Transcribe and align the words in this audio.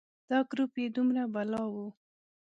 دا 0.29 0.39
ګروپ 0.51 0.73
یې 0.81 0.87
دومره 0.95 1.23
بلا 1.33 1.61
و. 1.71 1.75